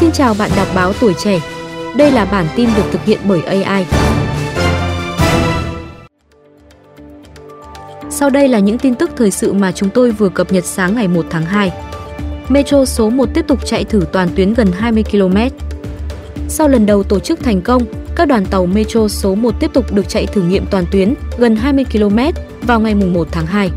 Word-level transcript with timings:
Xin 0.00 0.12
chào 0.12 0.34
bạn 0.38 0.50
đọc 0.56 0.66
báo 0.74 0.92
tuổi 1.00 1.14
trẻ. 1.14 1.40
Đây 1.96 2.10
là 2.10 2.24
bản 2.24 2.46
tin 2.56 2.68
được 2.76 2.82
thực 2.92 3.04
hiện 3.04 3.18
bởi 3.28 3.42
AI. 3.42 3.86
Sau 8.10 8.30
đây 8.30 8.48
là 8.48 8.58
những 8.58 8.78
tin 8.78 8.94
tức 8.94 9.10
thời 9.16 9.30
sự 9.30 9.52
mà 9.52 9.72
chúng 9.72 9.90
tôi 9.90 10.10
vừa 10.10 10.28
cập 10.28 10.52
nhật 10.52 10.64
sáng 10.64 10.94
ngày 10.94 11.08
1 11.08 11.26
tháng 11.30 11.44
2. 11.44 11.72
Metro 12.48 12.84
số 12.84 13.10
1 13.10 13.28
tiếp 13.34 13.44
tục 13.48 13.66
chạy 13.66 13.84
thử 13.84 14.02
toàn 14.12 14.28
tuyến 14.36 14.54
gần 14.54 14.72
20 14.72 15.04
km. 15.10 15.36
Sau 16.48 16.68
lần 16.68 16.86
đầu 16.86 17.02
tổ 17.02 17.20
chức 17.20 17.40
thành 17.40 17.60
công, 17.60 17.82
các 18.16 18.28
đoàn 18.28 18.46
tàu 18.46 18.66
Metro 18.66 19.08
số 19.08 19.34
1 19.34 19.54
tiếp 19.60 19.70
tục 19.72 19.92
được 19.92 20.08
chạy 20.08 20.26
thử 20.26 20.42
nghiệm 20.42 20.66
toàn 20.70 20.84
tuyến 20.90 21.14
gần 21.38 21.56
20 21.56 21.84
km 21.92 22.18
vào 22.62 22.80
ngày 22.80 22.94
1 22.94 23.28
tháng 23.30 23.46
2. 23.46 23.70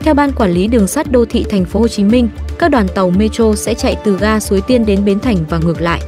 Theo 0.00 0.14
Ban 0.14 0.32
Quản 0.32 0.50
lý 0.50 0.66
Đường 0.66 0.86
sắt 0.86 1.12
Đô 1.12 1.24
thị 1.24 1.44
Thành 1.50 1.64
phố 1.64 1.80
Hồ 1.80 1.88
Chí 1.88 2.04
Minh, 2.04 2.28
các 2.58 2.68
đoàn 2.68 2.86
tàu 2.94 3.10
Metro 3.10 3.54
sẽ 3.54 3.74
chạy 3.74 3.96
từ 4.04 4.18
ga 4.20 4.40
Suối 4.40 4.60
Tiên 4.60 4.86
đến 4.86 5.04
Bến 5.04 5.20
Thành 5.20 5.36
và 5.48 5.58
ngược 5.58 5.80
lại. 5.80 6.00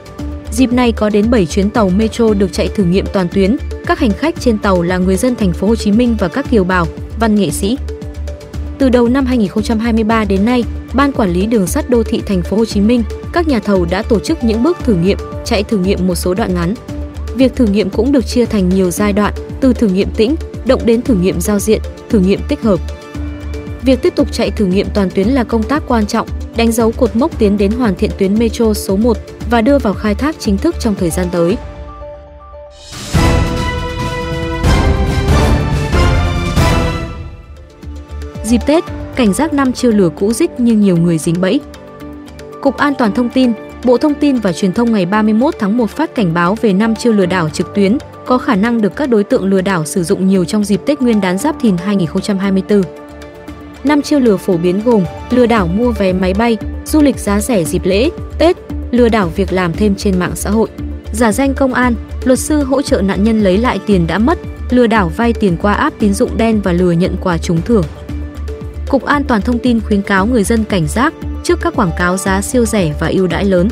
Dịp 0.53 0.73
này 0.73 0.93
có 0.93 1.11
đến 1.11 1.31
7 1.31 1.47
chuyến 1.47 1.71
tàu 1.71 1.89
Metro 1.89 2.35
được 2.35 2.53
chạy 2.53 2.69
thử 2.69 2.85
nghiệm 2.85 3.07
toàn 3.13 3.29
tuyến. 3.29 3.57
Các 3.87 3.99
hành 3.99 4.13
khách 4.13 4.41
trên 4.41 4.59
tàu 4.59 4.83
là 4.83 4.99
người 4.99 5.17
dân 5.17 5.37
Thành 5.37 5.53
phố 5.53 5.67
Hồ 5.67 5.77
Chí 5.77 5.93
Minh 5.93 6.17
và 6.19 6.29
các 6.29 6.51
kiều 6.51 6.65
bào, 6.65 6.87
văn 7.21 7.35
nghệ 7.35 7.51
sĩ. 7.51 7.79
Từ 8.79 8.89
đầu 8.89 9.09
năm 9.09 9.27
2023 9.27 10.25
đến 10.25 10.45
nay, 10.45 10.65
Ban 10.95 11.13
Quản 11.13 11.33
lý 11.33 11.47
Đường 11.47 11.67
sắt 11.67 11.91
Đô 11.91 12.03
thị 12.03 12.23
Thành 12.27 12.43
phố 12.43 12.57
Hồ 12.57 12.65
Chí 12.65 12.81
Minh, 12.81 13.03
các 13.33 13.49
nhà 13.49 13.59
thầu 13.59 13.85
đã 13.91 14.03
tổ 14.03 14.19
chức 14.19 14.45
những 14.45 14.63
bước 14.63 14.79
thử 14.85 14.95
nghiệm, 14.95 15.19
chạy 15.45 15.63
thử 15.63 15.79
nghiệm 15.79 16.07
một 16.07 16.15
số 16.15 16.35
đoạn 16.35 16.55
ngắn. 16.55 16.75
Việc 17.35 17.57
thử 17.57 17.67
nghiệm 17.67 17.91
cũng 17.91 18.13
được 18.13 18.27
chia 18.27 18.45
thành 18.45 18.69
nhiều 18.69 18.91
giai 18.91 19.13
đoạn, 19.13 19.35
từ 19.61 19.73
thử 19.73 19.87
nghiệm 19.87 20.11
tĩnh, 20.11 20.37
động 20.67 20.81
đến 20.85 21.03
thử 21.03 21.15
nghiệm 21.15 21.41
giao 21.41 21.59
diện, 21.59 21.81
thử 22.11 22.19
nghiệm 22.19 22.41
tích 22.49 22.63
hợp. 22.63 22.81
Việc 23.83 24.03
tiếp 24.03 24.13
tục 24.17 24.33
chạy 24.33 24.51
thử 24.51 24.67
nghiệm 24.67 24.87
toàn 24.95 25.11
tuyến 25.15 25.29
là 25.29 25.45
công 25.45 25.63
tác 25.63 25.83
quan 25.89 26.07
trọng, 26.07 26.29
đánh 26.57 26.73
dấu 26.73 26.93
cột 26.93 27.17
mốc 27.17 27.39
tiến 27.39 27.59
đến 27.59 27.73
hoàn 27.73 27.95
thiện 27.95 28.11
tuyến 28.19 28.39
Metro 28.39 28.75
số 28.75 28.97
1 28.97 29.17
và 29.51 29.61
đưa 29.61 29.79
vào 29.79 29.95
khai 29.95 30.15
thác 30.15 30.37
chính 30.39 30.57
thức 30.57 30.75
trong 30.81 30.95
thời 30.95 31.11
gian 31.11 31.27
tới. 31.33 31.57
Dịp 38.45 38.61
Tết, 38.67 38.85
cảnh 39.17 39.33
giác 39.33 39.53
năm 39.53 39.73
chiêu 39.73 39.91
lừa 39.91 40.09
cũ 40.09 40.33
dích 40.33 40.51
nhưng 40.59 40.81
nhiều 40.81 40.97
người 40.97 41.19
dính 41.19 41.41
bẫy. 41.41 41.61
Cục 42.61 42.77
An 42.77 42.95
toàn 42.99 43.15
thông 43.15 43.29
tin, 43.29 43.53
Bộ 43.85 43.99
Thông 43.99 44.15
tin 44.15 44.37
và 44.37 44.53
Truyền 44.53 44.73
thông 44.73 44.93
ngày 44.93 45.07
31 45.07 45.55
tháng 45.59 45.77
1 45.77 45.91
phát 45.91 46.15
cảnh 46.15 46.35
báo 46.35 46.57
về 46.61 46.73
năm 46.73 46.95
chiêu 46.95 47.13
lừa 47.13 47.27
đảo 47.27 47.49
trực 47.49 47.75
tuyến 47.75 47.99
có 48.27 48.39
khả 48.39 48.57
năng 48.57 48.81
được 48.81 48.97
các 48.97 49.09
đối 49.09 49.25
tượng 49.25 49.45
lừa 49.45 49.61
đảo 49.61 49.85
sử 49.85 50.05
dụng 50.05 50.27
nhiều 50.27 50.45
trong 50.45 50.65
dịp 50.65 50.81
Tết 50.87 51.01
Nguyên 51.01 51.21
đán 51.21 51.39
Giáp 51.39 51.57
Thìn 51.61 51.77
2024. 51.77 52.83
Năm 53.85 54.03
chiêu 54.03 54.19
lừa 54.19 54.37
phổ 54.37 54.57
biến 54.57 54.81
gồm 54.85 55.05
lừa 55.31 55.47
đảo 55.47 55.67
mua 55.67 55.91
vé 55.91 56.13
máy 56.13 56.35
bay, 56.35 56.57
du 56.85 57.01
lịch 57.01 57.19
giá 57.19 57.41
rẻ 57.41 57.65
dịp 57.65 57.85
lễ, 57.85 58.11
Tết, 58.39 58.57
lừa 58.91 59.09
đảo 59.09 59.31
việc 59.37 59.53
làm 59.53 59.73
thêm 59.73 59.95
trên 59.95 60.19
mạng 60.19 60.33
xã 60.35 60.51
hội, 60.51 60.69
giả 61.13 61.33
danh 61.33 61.55
công 61.55 61.75
an, 61.75 61.95
luật 62.25 62.39
sư 62.39 62.63
hỗ 62.63 62.83
trợ 62.83 63.03
nạn 63.03 63.25
nhân 63.25 63.41
lấy 63.41 63.59
lại 63.59 63.81
tiền 63.87 64.07
đã 64.07 64.19
mất, 64.19 64.39
lừa 64.71 64.87
đảo 64.87 65.13
vay 65.17 65.33
tiền 65.33 65.57
qua 65.63 65.73
app 65.73 65.99
tín 65.99 66.15
dụng 66.15 66.37
đen 66.37 66.61
và 66.61 66.73
lừa 66.73 66.93
nhận 66.93 67.17
quà 67.21 67.39
trúng 67.39 67.63
thưởng. 67.63 67.85
Cục 68.89 69.05
An 69.05 69.25
toàn 69.25 69.43
thông 69.43 69.59
tin 69.59 69.81
khuyến 69.81 70.03
cáo 70.03 70.27
người 70.27 70.45
dân 70.45 70.65
cảnh 70.65 70.87
giác 70.87 71.15
trước 71.45 71.59
các 71.63 71.77
quảng 71.77 71.91
cáo 71.99 72.17
giá 72.17 72.43
siêu 72.43 72.65
rẻ 72.65 72.95
và 73.01 73.09
ưu 73.09 73.27
đãi 73.27 73.45
lớn. 73.45 73.69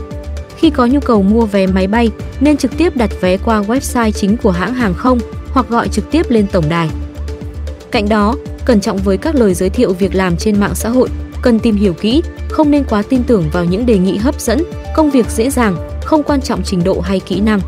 Khi 0.56 0.70
có 0.70 0.86
nhu 0.86 1.01
cầu 1.01 1.23
mua 1.23 1.47
vé 1.47 1.67
máy 1.67 1.86
bay, 1.86 2.11
nên 2.41 2.56
trực 2.56 2.77
tiếp 2.77 2.97
đặt 2.97 3.11
vé 3.20 3.36
qua 3.36 3.62
website 3.62 4.11
chính 4.11 4.36
của 4.36 4.51
hãng 4.51 4.75
hàng 4.75 4.95
không 4.95 5.19
hoặc 5.51 5.69
gọi 5.69 5.89
trực 5.89 6.11
tiếp 6.11 6.31
lên 6.31 6.47
tổng 6.53 6.69
đài. 6.69 6.91
Cạnh 7.91 8.09
đó, 8.09 8.34
cẩn 8.69 8.80
trọng 8.80 8.98
với 8.98 9.16
các 9.16 9.34
lời 9.34 9.55
giới 9.55 9.70
thiệu 9.70 9.92
việc 9.92 10.14
làm 10.14 10.36
trên 10.36 10.61
mạng 10.61 10.74
xã 10.74 10.88
hội, 10.88 11.08
cần 11.42 11.58
tìm 11.58 11.77
hiểu 11.77 11.92
kỹ, 11.92 12.22
không 12.48 12.70
nên 12.70 12.84
quá 12.84 13.02
tin 13.08 13.22
tưởng 13.24 13.44
vào 13.52 13.64
những 13.64 13.86
đề 13.86 13.98
nghị 13.98 14.16
hấp 14.16 14.41
dẫn, 14.41 14.62
công 14.97 15.11
việc 15.11 15.27
dễ 15.30 15.50
dàng, 15.50 15.77
không 16.05 16.22
quan 16.22 16.41
trọng 16.41 16.62
trình 16.62 16.84
độ 16.84 17.00
hay 17.00 17.20
kỹ 17.20 17.41
năng. 17.41 17.61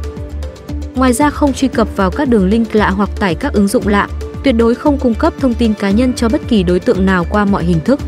Ngoài 0.94 1.12
ra 1.12 1.30
không 1.30 1.52
truy 1.52 1.68
cập 1.68 1.96
vào 1.96 2.10
các 2.10 2.28
đường 2.28 2.48
link 2.48 2.74
lạ 2.74 2.90
hoặc 2.90 3.10
tải 3.20 3.34
các 3.34 3.52
ứng 3.52 3.68
dụng 3.68 3.88
lạ, 3.88 4.08
tuyệt 4.44 4.54
đối 4.58 4.74
không 4.74 4.98
cung 4.98 5.14
cấp 5.14 5.34
thông 5.40 5.54
tin 5.54 5.74
cá 5.74 5.90
nhân 5.90 6.12
cho 6.16 6.28
bất 6.28 6.40
kỳ 6.48 6.62
đối 6.62 6.80
tượng 6.80 7.06
nào 7.06 7.26
qua 7.30 7.44
mọi 7.44 7.64
hình 7.64 7.80
thức. 7.84 8.00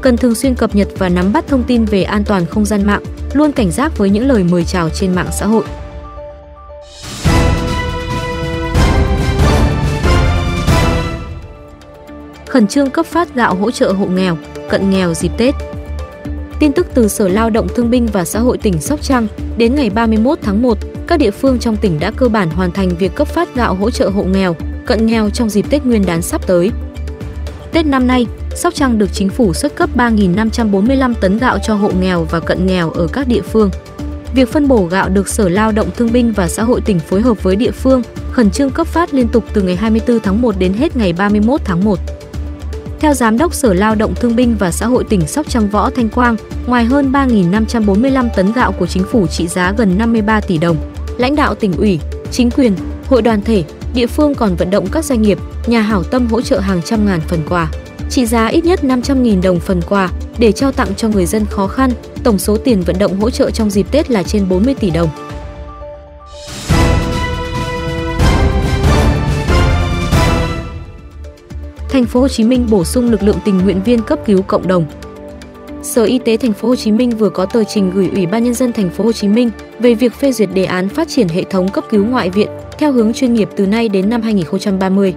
Cần 0.00 0.16
thường 0.16 0.34
xuyên 0.34 0.54
cập 0.54 0.74
nhật 0.74 0.88
và 0.98 1.08
nắm 1.08 1.32
bắt 1.32 1.44
thông 1.48 1.62
tin 1.62 1.84
về 1.84 2.02
an 2.02 2.24
toàn 2.24 2.46
không 2.46 2.64
gian 2.64 2.86
mạng, 2.86 3.02
luôn 3.32 3.52
cảnh 3.52 3.70
giác 3.70 3.98
với 3.98 4.10
những 4.10 4.28
lời 4.28 4.44
mời 4.44 4.64
chào 4.64 4.90
trên 4.90 5.14
mạng 5.14 5.28
xã 5.32 5.46
hội. 5.46 5.64
Khẩn 12.50 12.66
trương 12.66 12.90
cấp 12.90 13.06
phát 13.06 13.34
gạo 13.34 13.54
hỗ 13.54 13.70
trợ 13.70 13.92
hộ 13.92 14.06
nghèo, 14.06 14.36
cận 14.70 14.90
nghèo 14.90 15.14
dịp 15.14 15.32
Tết. 15.36 15.54
Tin 16.60 16.72
tức 16.72 16.86
từ 16.94 17.08
Sở 17.08 17.28
Lao 17.28 17.50
động 17.50 17.68
Thương 17.74 17.90
binh 17.90 18.06
và 18.06 18.24
Xã 18.24 18.40
hội 18.40 18.58
tỉnh 18.58 18.80
Sóc 18.80 19.02
Trăng, 19.02 19.26
đến 19.56 19.74
ngày 19.74 19.90
31 19.90 20.38
tháng 20.42 20.62
1, 20.62 20.78
các 21.06 21.18
địa 21.18 21.30
phương 21.30 21.58
trong 21.58 21.76
tỉnh 21.76 22.00
đã 22.00 22.10
cơ 22.16 22.28
bản 22.28 22.50
hoàn 22.50 22.72
thành 22.72 22.88
việc 22.88 23.14
cấp 23.14 23.28
phát 23.28 23.54
gạo 23.54 23.74
hỗ 23.74 23.90
trợ 23.90 24.08
hộ 24.08 24.22
nghèo, 24.22 24.56
cận 24.86 25.06
nghèo 25.06 25.30
trong 25.30 25.50
dịp 25.50 25.66
Tết 25.70 25.84
Nguyên 25.84 26.06
đán 26.06 26.22
sắp 26.22 26.46
tới. 26.46 26.70
Tết 27.72 27.86
năm 27.86 28.06
nay, 28.06 28.26
Sóc 28.54 28.74
Trăng 28.74 28.98
được 28.98 29.12
chính 29.12 29.28
phủ 29.28 29.54
xuất 29.54 29.74
cấp 29.74 29.90
3.545 29.96 31.14
tấn 31.14 31.38
gạo 31.38 31.58
cho 31.58 31.74
hộ 31.74 31.90
nghèo 32.00 32.24
và 32.30 32.40
cận 32.40 32.66
nghèo 32.66 32.90
ở 32.90 33.06
các 33.06 33.28
địa 33.28 33.42
phương. 33.42 33.70
Việc 34.34 34.52
phân 34.52 34.68
bổ 34.68 34.84
gạo 34.84 35.08
được 35.08 35.28
Sở 35.28 35.48
Lao 35.48 35.72
động 35.72 35.90
Thương 35.96 36.12
binh 36.12 36.32
và 36.32 36.48
Xã 36.48 36.62
hội 36.62 36.80
tỉnh 36.80 36.98
phối 36.98 37.20
hợp 37.20 37.42
với 37.42 37.56
địa 37.56 37.70
phương, 37.70 38.02
khẩn 38.32 38.50
trương 38.50 38.70
cấp 38.70 38.86
phát 38.86 39.14
liên 39.14 39.28
tục 39.28 39.44
từ 39.52 39.62
ngày 39.62 39.76
24 39.76 40.20
tháng 40.20 40.42
1 40.42 40.54
đến 40.58 40.72
hết 40.72 40.96
ngày 40.96 41.12
31 41.12 41.60
tháng 41.64 41.84
1. 41.84 41.98
Theo 43.00 43.14
Giám 43.14 43.38
đốc 43.38 43.54
Sở 43.54 43.74
Lao 43.74 43.94
động 43.94 44.14
Thương 44.14 44.36
binh 44.36 44.56
và 44.58 44.70
Xã 44.70 44.86
hội 44.86 45.04
tỉnh 45.04 45.26
Sóc 45.26 45.48
Trăng 45.48 45.68
Võ 45.68 45.90
Thanh 45.90 46.08
Quang, 46.08 46.36
ngoài 46.66 46.84
hơn 46.84 47.12
3.545 47.12 48.28
tấn 48.36 48.52
gạo 48.52 48.72
của 48.72 48.86
chính 48.86 49.04
phủ 49.04 49.26
trị 49.26 49.48
giá 49.48 49.72
gần 49.76 49.98
53 49.98 50.40
tỷ 50.40 50.58
đồng, 50.58 50.76
lãnh 51.18 51.36
đạo 51.36 51.54
tỉnh 51.54 51.72
ủy, 51.72 52.00
chính 52.30 52.50
quyền, 52.50 52.76
hội 53.06 53.22
đoàn 53.22 53.42
thể, 53.42 53.64
địa 53.94 54.06
phương 54.06 54.34
còn 54.34 54.56
vận 54.56 54.70
động 54.70 54.86
các 54.92 55.04
doanh 55.04 55.22
nghiệp, 55.22 55.38
nhà 55.66 55.80
hảo 55.80 56.02
tâm 56.02 56.26
hỗ 56.26 56.40
trợ 56.40 56.58
hàng 56.58 56.82
trăm 56.84 57.06
ngàn 57.06 57.20
phần 57.20 57.40
quà, 57.48 57.70
trị 58.10 58.26
giá 58.26 58.46
ít 58.46 58.64
nhất 58.64 58.80
500.000 58.82 59.42
đồng 59.42 59.60
phần 59.60 59.82
quà 59.88 60.10
để 60.38 60.52
trao 60.52 60.72
tặng 60.72 60.94
cho 60.96 61.08
người 61.08 61.26
dân 61.26 61.46
khó 61.50 61.66
khăn. 61.66 61.90
Tổng 62.24 62.38
số 62.38 62.56
tiền 62.56 62.82
vận 62.82 62.98
động 62.98 63.20
hỗ 63.20 63.30
trợ 63.30 63.50
trong 63.50 63.70
dịp 63.70 63.86
Tết 63.90 64.10
là 64.10 64.22
trên 64.22 64.48
40 64.48 64.74
tỷ 64.74 64.90
đồng. 64.90 65.08
Thành 71.90 72.06
phố 72.06 72.20
Hồ 72.20 72.28
Chí 72.28 72.44
Minh 72.44 72.66
bổ 72.70 72.84
sung 72.84 73.10
lực 73.10 73.22
lượng 73.22 73.38
tình 73.44 73.58
nguyện 73.58 73.82
viên 73.84 74.02
cấp 74.02 74.18
cứu 74.26 74.42
cộng 74.42 74.68
đồng. 74.68 74.86
Sở 75.82 76.04
Y 76.04 76.18
tế 76.18 76.36
Thành 76.36 76.52
phố 76.52 76.68
Hồ 76.68 76.76
Chí 76.76 76.92
Minh 76.92 77.10
vừa 77.10 77.30
có 77.30 77.46
tờ 77.46 77.64
trình 77.64 77.90
gửi 77.90 78.10
Ủy 78.14 78.26
ban 78.26 78.44
nhân 78.44 78.54
dân 78.54 78.72
Thành 78.72 78.90
phố 78.90 79.04
Hồ 79.04 79.12
Chí 79.12 79.28
Minh 79.28 79.50
về 79.78 79.94
việc 79.94 80.12
phê 80.12 80.32
duyệt 80.32 80.48
đề 80.54 80.64
án 80.64 80.88
phát 80.88 81.08
triển 81.08 81.28
hệ 81.28 81.44
thống 81.44 81.68
cấp 81.68 81.84
cứu 81.90 82.04
ngoại 82.04 82.30
viện 82.30 82.48
theo 82.78 82.92
hướng 82.92 83.12
chuyên 83.12 83.34
nghiệp 83.34 83.48
từ 83.56 83.66
nay 83.66 83.88
đến 83.88 84.10
năm 84.10 84.22
2030. 84.22 85.14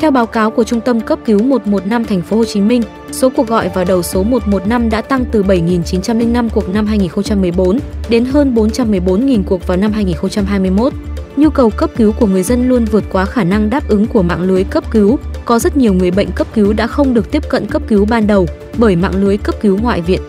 Theo 0.00 0.10
báo 0.10 0.26
cáo 0.26 0.50
của 0.50 0.64
Trung 0.64 0.80
tâm 0.80 1.00
cấp 1.00 1.18
cứu 1.24 1.42
115 1.42 2.04
Thành 2.04 2.22
phố 2.22 2.36
Hồ 2.36 2.44
Chí 2.44 2.60
Minh, 2.60 2.82
số 3.12 3.30
cuộc 3.30 3.46
gọi 3.46 3.68
vào 3.74 3.84
đầu 3.84 4.02
số 4.02 4.22
115 4.22 4.90
đã 4.90 5.00
tăng 5.00 5.24
từ 5.32 5.42
7.905 5.42 6.48
cuộc 6.48 6.68
năm 6.68 6.86
2014 6.86 7.78
đến 8.08 8.24
hơn 8.24 8.54
414.000 8.54 9.42
cuộc 9.46 9.66
vào 9.66 9.76
năm 9.76 9.92
2021. 9.92 10.92
Nhu 11.36 11.50
cầu 11.50 11.70
cấp 11.70 11.90
cứu 11.96 12.12
của 12.12 12.26
người 12.26 12.42
dân 12.42 12.68
luôn 12.68 12.84
vượt 12.84 13.04
quá 13.12 13.24
khả 13.24 13.44
năng 13.44 13.70
đáp 13.70 13.88
ứng 13.88 14.06
của 14.06 14.22
mạng 14.22 14.42
lưới 14.42 14.64
cấp 14.64 14.84
cứu. 14.90 15.18
Có 15.44 15.58
rất 15.58 15.76
nhiều 15.76 15.94
người 15.94 16.10
bệnh 16.10 16.32
cấp 16.32 16.46
cứu 16.54 16.72
đã 16.72 16.86
không 16.86 17.14
được 17.14 17.30
tiếp 17.30 17.42
cận 17.48 17.66
cấp 17.66 17.82
cứu 17.88 18.04
ban 18.04 18.26
đầu 18.26 18.46
bởi 18.78 18.96
mạng 18.96 19.24
lưới 19.24 19.36
cấp 19.36 19.54
cứu 19.60 19.78
ngoại 19.82 20.00
viện. 20.00 20.20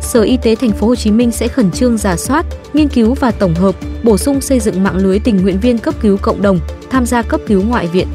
Sở 0.00 0.22
Y 0.22 0.36
tế 0.36 0.54
Thành 0.54 0.72
phố 0.72 0.86
Hồ 0.86 0.94
Chí 0.94 1.10
Minh 1.10 1.30
sẽ 1.30 1.48
khẩn 1.48 1.70
trương 1.70 1.98
giả 1.98 2.16
soát, 2.16 2.46
nghiên 2.72 2.88
cứu 2.88 3.14
và 3.14 3.30
tổng 3.30 3.54
hợp, 3.54 3.74
bổ 4.02 4.18
sung 4.18 4.40
xây 4.40 4.60
dựng 4.60 4.84
mạng 4.84 4.96
lưới 4.96 5.18
tình 5.18 5.42
nguyện 5.42 5.60
viên 5.60 5.78
cấp 5.78 5.94
cứu 6.00 6.16
cộng 6.16 6.42
đồng 6.42 6.60
tham 6.90 7.06
gia 7.06 7.22
cấp 7.22 7.40
cứu 7.46 7.62
ngoại 7.62 7.86
viện. 7.86 8.06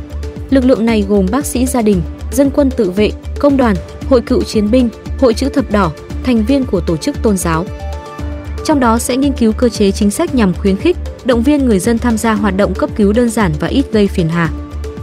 Lực 0.50 0.66
lượng 0.66 0.86
này 0.86 1.06
gồm 1.10 1.26
bác 1.32 1.46
sĩ 1.46 1.66
gia 1.66 1.82
đình, 1.82 2.02
dân 2.32 2.50
quân 2.54 2.70
tự 2.72 2.92
vệ, 2.92 3.12
công 3.40 3.58
đoàn, 3.58 3.76
hội 4.10 4.22
cựu 4.22 4.44
chiến 4.44 4.72
binh, 4.72 4.90
hội 5.20 5.34
chữ 5.34 5.50
thập 5.50 5.72
đỏ, 5.72 5.92
thành 6.24 6.46
viên 6.46 6.66
của 6.66 6.80
tổ 6.80 6.98
chức 6.98 7.22
tôn 7.24 7.38
giáo. 7.38 7.66
Trong 8.66 8.80
đó 8.80 9.00
sẽ 9.00 9.18
nghiên 9.18 9.34
cứu 9.34 9.54
cơ 9.54 9.70
chế 9.70 9.92
chính 9.92 10.12
sách 10.12 10.36
nhằm 10.36 10.54
khuyến 10.54 10.78
khích, 10.78 10.98
động 11.26 11.44
viên 11.44 11.66
người 11.66 11.80
dân 11.80 11.98
tham 11.98 12.18
gia 12.18 12.34
hoạt 12.34 12.58
động 12.58 12.74
cấp 12.74 12.90
cứu 12.96 13.14
đơn 13.14 13.30
giản 13.30 13.52
và 13.60 13.68
ít 13.68 13.86
gây 13.92 14.08
phiền 14.08 14.30
hà. 14.30 14.50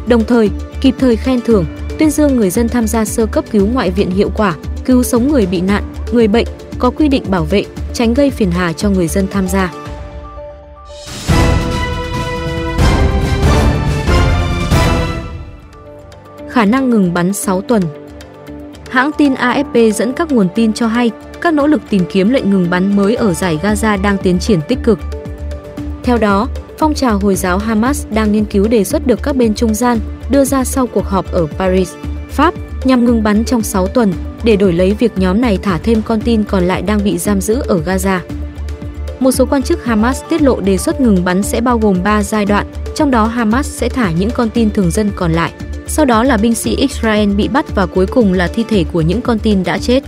Đồng 0.08 0.24
thời, 0.24 0.50
kịp 0.80 0.94
thời 0.98 1.16
khen 1.16 1.40
thưởng, 1.40 1.64
tuyên 1.98 2.10
dương 2.10 2.36
người 2.36 2.50
dân 2.50 2.68
tham 2.68 2.86
gia 2.86 3.04
sơ 3.04 3.26
cấp 3.26 3.44
cứu 3.50 3.66
ngoại 3.66 3.90
viện 3.90 4.10
hiệu 4.10 4.30
quả, 4.36 4.54
cứu 4.84 5.02
sống 5.02 5.32
người 5.32 5.46
bị 5.46 5.60
nạn, 5.60 5.94
người 6.12 6.28
bệnh, 6.28 6.46
có 6.78 6.90
quy 6.90 7.08
định 7.08 7.24
bảo 7.28 7.44
vệ, 7.44 7.64
tránh 7.94 8.14
gây 8.14 8.30
phiền 8.30 8.50
hà 8.50 8.72
cho 8.72 8.90
người 8.90 9.08
dân 9.08 9.26
tham 9.30 9.48
gia. 9.48 9.72
Khả 16.50 16.64
năng 16.64 16.90
ngừng 16.90 17.14
bắn 17.14 17.32
6 17.32 17.60
tuần 17.60 17.82
Hãng 18.90 19.10
tin 19.18 19.34
AFP 19.34 19.90
dẫn 19.90 20.12
các 20.12 20.32
nguồn 20.32 20.48
tin 20.54 20.72
cho 20.72 20.86
hay 20.86 21.10
các 21.40 21.54
nỗ 21.54 21.66
lực 21.66 21.82
tìm 21.90 22.02
kiếm 22.12 22.30
lệnh 22.30 22.50
ngừng 22.50 22.70
bắn 22.70 22.96
mới 22.96 23.14
ở 23.14 23.34
giải 23.34 23.58
Gaza 23.62 24.02
đang 24.02 24.18
tiến 24.18 24.38
triển 24.38 24.60
tích 24.68 24.78
cực. 24.84 24.98
Theo 26.02 26.18
đó, 26.18 26.48
phong 26.78 26.94
trào 26.94 27.18
Hồi 27.18 27.34
giáo 27.34 27.58
Hamas 27.58 28.06
đang 28.10 28.32
nghiên 28.32 28.44
cứu 28.44 28.68
đề 28.68 28.84
xuất 28.84 29.06
được 29.06 29.22
các 29.22 29.36
bên 29.36 29.54
trung 29.54 29.74
gian 29.74 29.98
đưa 30.30 30.44
ra 30.44 30.64
sau 30.64 30.86
cuộc 30.86 31.04
họp 31.04 31.32
ở 31.32 31.46
Paris, 31.58 31.92
Pháp 32.30 32.54
nhằm 32.84 33.04
ngừng 33.04 33.22
bắn 33.22 33.44
trong 33.44 33.62
6 33.62 33.86
tuần 33.86 34.12
để 34.44 34.56
đổi 34.56 34.72
lấy 34.72 34.96
việc 34.98 35.12
nhóm 35.18 35.40
này 35.40 35.58
thả 35.62 35.78
thêm 35.78 36.02
con 36.02 36.20
tin 36.20 36.44
còn 36.44 36.64
lại 36.64 36.82
đang 36.82 37.04
bị 37.04 37.18
giam 37.18 37.40
giữ 37.40 37.62
ở 37.68 37.80
Gaza. 37.86 38.18
một 39.20 39.32
số 39.32 39.46
quan 39.46 39.62
chức 39.62 39.84
Hamas 39.84 40.22
tiết 40.28 40.42
lộ 40.42 40.60
đề 40.60 40.76
xuất 40.78 41.00
ngừng 41.00 41.24
bắn 41.24 41.42
sẽ 41.42 41.60
bao 41.60 41.78
gồm 41.78 42.02
3 42.04 42.22
giai 42.22 42.44
đoạn, 42.44 42.66
trong 42.94 43.10
đó 43.10 43.26
Hamas 43.26 43.66
sẽ 43.66 43.88
thả 43.88 44.10
những 44.10 44.30
con 44.30 44.50
tin 44.50 44.70
thường 44.70 44.90
dân 44.90 45.10
còn 45.16 45.32
lại. 45.32 45.52
Sau 45.86 46.04
đó 46.04 46.24
là 46.24 46.36
binh 46.36 46.54
sĩ 46.54 46.76
Israel 46.76 47.28
bị 47.34 47.48
bắt 47.48 47.74
và 47.74 47.86
cuối 47.86 48.06
cùng 48.06 48.32
là 48.32 48.46
thi 48.46 48.64
thể 48.68 48.84
của 48.92 49.00
những 49.00 49.20
con 49.20 49.38
tin 49.38 49.64
đã 49.64 49.78
chết. 49.78 50.02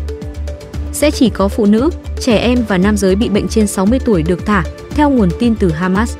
Sẽ 0.93 1.11
chỉ 1.11 1.31
có 1.31 1.49
phụ 1.49 1.67
nữ, 1.67 1.90
trẻ 2.20 2.37
em 2.37 2.64
và 2.69 2.78
nam 2.78 2.96
giới 2.96 3.14
bị 3.14 3.28
bệnh 3.28 3.49
trên 3.49 3.67
60 3.67 3.99
tuổi 4.05 4.22
được 4.22 4.46
thả, 4.46 4.64
theo 4.90 5.11
nguồn 5.11 5.28
tin 5.38 5.55
từ 5.55 5.70
Hamas. 5.70 6.17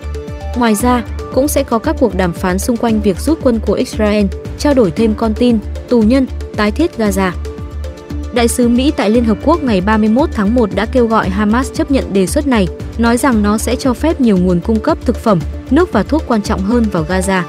Ngoài 0.57 0.75
ra, 0.75 1.03
cũng 1.35 1.49
sẽ 1.49 1.63
có 1.63 1.79
các 1.79 1.97
cuộc 2.01 2.15
đàm 2.15 2.33
phán 2.33 2.59
xung 2.59 2.77
quanh 2.77 3.01
việc 3.01 3.21
rút 3.21 3.39
quân 3.43 3.61
của 3.67 3.73
Israel, 3.73 4.27
trao 4.59 4.75
đổi 4.75 4.91
thêm 4.91 5.15
con 5.15 5.35
tin, 5.35 5.59
tù 5.89 6.03
nhân, 6.03 6.27
tái 6.57 6.71
thiết 6.71 6.99
Gaza. 6.99 7.31
Đại 8.35 8.49
sứ 8.49 8.69
Mỹ 8.69 8.93
tại 8.97 9.11
Liên 9.11 9.25
Hợp 9.25 9.39
Quốc 9.45 9.63
ngày 9.63 9.81
31 9.81 10.31
tháng 10.33 10.55
1 10.55 10.71
đã 10.75 10.87
kêu 10.87 11.07
gọi 11.07 11.29
Hamas 11.29 11.73
chấp 11.73 11.91
nhận 11.91 12.13
đề 12.13 12.27
xuất 12.27 12.47
này, 12.47 12.69
nói 12.99 13.17
rằng 13.17 13.43
nó 13.43 13.59
sẽ 13.59 13.77
cho 13.77 13.95
phép 13.95 14.21
nhiều 14.21 14.37
nguồn 14.37 14.61
cung 14.61 14.81
cấp 14.81 14.99
thực 15.05 15.17
phẩm, 15.17 15.41
nước 15.71 15.93
và 15.93 16.03
thuốc 16.03 16.23
quan 16.27 16.43
trọng 16.43 16.61
hơn 16.61 16.85
vào 16.93 17.05
Gaza. 17.09 17.43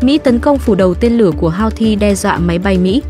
Mỹ 0.00 0.18
tấn 0.18 0.38
công 0.38 0.58
phủ 0.58 0.74
đầu 0.74 0.94
tên 0.94 1.18
lửa 1.18 1.30
của 1.38 1.50
Houthi 1.50 1.96
đe 1.96 2.14
dọa 2.14 2.38
máy 2.38 2.58
bay 2.58 2.78
Mỹ. 2.78 3.02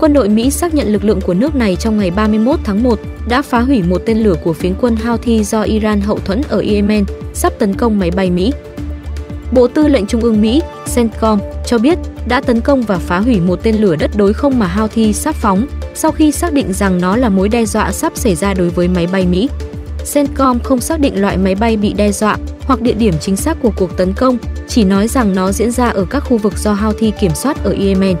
Quân 0.00 0.12
đội 0.12 0.28
Mỹ 0.28 0.50
xác 0.50 0.74
nhận 0.74 0.92
lực 0.92 1.04
lượng 1.04 1.20
của 1.20 1.34
nước 1.34 1.54
này 1.54 1.76
trong 1.76 1.98
ngày 1.98 2.10
31 2.10 2.60
tháng 2.64 2.82
1 2.82 2.98
đã 3.28 3.42
phá 3.42 3.60
hủy 3.60 3.82
một 3.82 4.02
tên 4.06 4.18
lửa 4.18 4.34
của 4.44 4.52
phiến 4.52 4.74
quân 4.80 4.96
Houthi 4.96 5.44
do 5.44 5.62
Iran 5.62 6.00
hậu 6.00 6.18
thuẫn 6.18 6.42
ở 6.48 6.62
Yemen, 6.70 7.04
sắp 7.34 7.52
tấn 7.58 7.74
công 7.74 7.98
máy 7.98 8.10
bay 8.10 8.30
Mỹ. 8.30 8.52
Bộ 9.52 9.68
Tư 9.68 9.88
lệnh 9.88 10.06
Trung 10.06 10.20
ương 10.20 10.40
Mỹ, 10.40 10.62
CENTCOM, 10.94 11.38
cho 11.66 11.78
biết 11.78 11.98
đã 12.28 12.40
tấn 12.40 12.60
công 12.60 12.82
và 12.82 12.98
phá 12.98 13.18
hủy 13.18 13.40
một 13.40 13.62
tên 13.62 13.76
lửa 13.76 13.96
đất 13.96 14.10
đối 14.16 14.32
không 14.32 14.58
mà 14.58 14.66
Houthi 14.66 15.12
sắp 15.12 15.34
phóng, 15.34 15.66
sau 15.94 16.12
khi 16.12 16.32
xác 16.32 16.52
định 16.52 16.72
rằng 16.72 17.00
nó 17.00 17.16
là 17.16 17.28
mối 17.28 17.48
đe 17.48 17.64
dọa 17.64 17.92
sắp 17.92 18.12
xảy 18.16 18.34
ra 18.34 18.54
đối 18.54 18.68
với 18.68 18.88
máy 18.88 19.06
bay 19.12 19.26
Mỹ. 19.26 19.48
CENTCOM 20.12 20.58
không 20.58 20.80
xác 20.80 21.00
định 21.00 21.20
loại 21.20 21.36
máy 21.36 21.54
bay 21.54 21.76
bị 21.76 21.92
đe 21.92 22.12
dọa 22.12 22.36
hoặc 22.60 22.80
địa 22.80 22.94
điểm 22.94 23.14
chính 23.20 23.36
xác 23.36 23.56
của 23.62 23.72
cuộc 23.76 23.96
tấn 23.96 24.12
công, 24.12 24.38
chỉ 24.68 24.84
nói 24.84 25.08
rằng 25.08 25.34
nó 25.34 25.52
diễn 25.52 25.70
ra 25.70 25.88
ở 25.88 26.04
các 26.10 26.20
khu 26.20 26.38
vực 26.38 26.58
do 26.58 26.72
Houthi 26.72 27.12
kiểm 27.20 27.34
soát 27.34 27.64
ở 27.64 27.74
Yemen. 27.80 28.16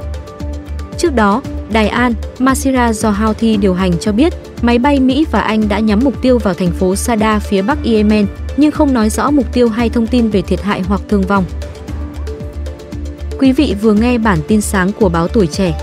Trước 0.98 1.14
đó, 1.14 1.42
Đài 1.72 1.88
An, 1.88 2.14
Masira 2.38 2.92
do 2.92 3.10
Houthi 3.10 3.56
điều 3.56 3.74
hành 3.74 3.92
cho 4.00 4.12
biết 4.12 4.32
máy 4.62 4.78
bay 4.78 5.00
Mỹ 5.00 5.26
và 5.30 5.40
Anh 5.40 5.68
đã 5.68 5.78
nhắm 5.78 6.00
mục 6.04 6.22
tiêu 6.22 6.38
vào 6.38 6.54
thành 6.54 6.72
phố 6.72 6.96
Sada 6.96 7.38
phía 7.38 7.62
bắc 7.62 7.78
Yemen, 7.84 8.26
nhưng 8.56 8.70
không 8.70 8.94
nói 8.94 9.10
rõ 9.10 9.30
mục 9.30 9.52
tiêu 9.52 9.68
hay 9.68 9.88
thông 9.88 10.06
tin 10.06 10.28
về 10.28 10.42
thiệt 10.42 10.62
hại 10.62 10.80
hoặc 10.80 11.00
thương 11.08 11.22
vong. 11.22 11.44
Quý 13.38 13.52
vị 13.52 13.74
vừa 13.82 13.94
nghe 13.94 14.18
bản 14.18 14.38
tin 14.48 14.60
sáng 14.60 14.92
của 14.92 15.08
báo 15.08 15.28
Tuổi 15.28 15.46
Trẻ. 15.46 15.80